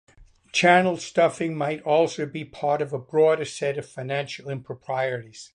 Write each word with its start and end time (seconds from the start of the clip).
Channel 0.51 0.97
stuffing 0.97 1.55
might 1.55 1.83
also 1.83 2.25
be 2.25 2.43
part 2.43 2.81
of 2.81 2.91
a 2.91 2.97
broader 2.97 3.45
set 3.45 3.77
of 3.77 3.87
financial 3.87 4.49
improprieties. 4.49 5.49